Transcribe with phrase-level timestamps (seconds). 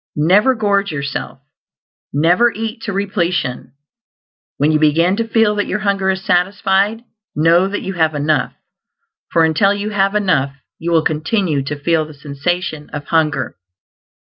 [0.15, 1.41] Never gorge yourself;
[2.11, 3.73] never eat to repletion.
[4.57, 7.03] When you begin to feel that your hunger is satisfied,
[7.35, 8.53] know that you have enough;
[9.31, 13.57] for until you have enough, you will continue to feel the sensation of hunger.